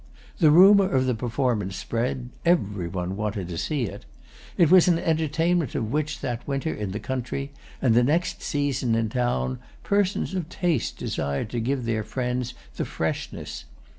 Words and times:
The 0.39 0.49
rumour 0.49 0.89
of 0.89 1.05
the 1.05 1.13
performance 1.13 1.75
spread; 1.75 2.29
every 2.43 2.87
one 2.87 3.15
wanted 3.15 3.49
to 3.49 3.57
see 3.59 3.83
it. 3.83 4.03
It 4.57 4.71
was 4.71 4.87
an 4.87 4.97
entertainment 4.97 5.75
of 5.75 5.91
which, 5.91 6.21
that 6.21 6.47
winter 6.47 6.73
in 6.73 6.89
the 6.89 6.99
country, 6.99 7.51
and 7.83 7.93
the 7.93 8.01
next 8.01 8.41
season 8.41 8.95
in 8.95 9.09
town, 9.09 9.59
persons 9.83 10.33
of 10.33 10.49
taste 10.49 10.97
desired 10.97 11.51
to 11.51 11.59
give 11.59 11.85
their 11.85 12.03
friends 12.03 12.55
the 12.77 12.85
freshness. 12.85 13.65